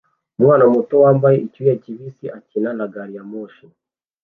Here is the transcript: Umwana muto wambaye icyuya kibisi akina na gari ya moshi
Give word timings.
Umwana 0.37 0.63
muto 0.73 0.93
wambaye 1.03 1.37
icyuya 1.47 1.75
kibisi 1.83 2.25
akina 2.37 2.69
na 2.77 2.85
gari 2.93 3.13
ya 3.17 3.23
moshi 3.31 3.65